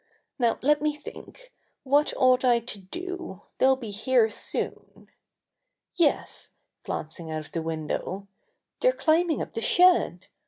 *'Now 0.39 0.57
let 0.63 0.81
me 0.81 0.95
think! 0.95 1.53
What 1.83 2.11
ought 2.17 2.43
I 2.43 2.57
to 2.57 2.79
do? 2.79 3.43
They'll 3.59 3.75
be 3.75 3.91
here 3.91 4.31
soon. 4.31 5.09
Yes," 5.93 6.53
glancing 6.83 7.29
out 7.29 7.41
of 7.45 7.51
the 7.51 7.61
window, 7.61 8.27
"they're 8.79 8.93
climbing 8.93 9.43
up 9.43 9.53
the 9.53 9.61
shed. 9.61 10.25